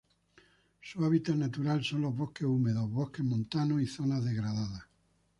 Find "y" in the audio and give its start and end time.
3.83-3.85